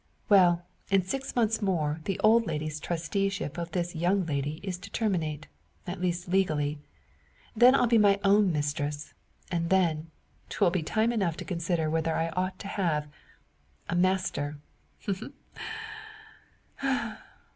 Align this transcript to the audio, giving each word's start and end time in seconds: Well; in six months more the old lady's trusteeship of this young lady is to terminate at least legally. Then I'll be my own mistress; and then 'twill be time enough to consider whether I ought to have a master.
Well; 0.29 0.63
in 0.89 1.03
six 1.03 1.35
months 1.35 1.61
more 1.61 1.99
the 2.05 2.17
old 2.21 2.47
lady's 2.47 2.79
trusteeship 2.79 3.59
of 3.59 3.71
this 3.71 3.95
young 3.95 4.25
lady 4.25 4.59
is 4.63 4.79
to 4.79 4.89
terminate 4.89 5.45
at 5.85 6.01
least 6.01 6.27
legally. 6.27 6.79
Then 7.55 7.75
I'll 7.75 7.85
be 7.85 7.99
my 7.99 8.19
own 8.23 8.51
mistress; 8.51 9.13
and 9.51 9.69
then 9.69 10.09
'twill 10.49 10.71
be 10.71 10.81
time 10.81 11.13
enough 11.13 11.37
to 11.37 11.45
consider 11.45 11.87
whether 11.87 12.15
I 12.15 12.29
ought 12.29 12.57
to 12.61 12.67
have 12.67 13.09
a 13.89 13.95
master. 13.95 14.57